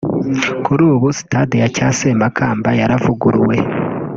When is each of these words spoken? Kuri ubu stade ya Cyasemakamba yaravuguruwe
Kuri 0.65 0.83
ubu 0.93 1.07
stade 1.19 1.55
ya 1.61 1.67
Cyasemakamba 1.75 2.69
yaravuguruwe 2.79 3.57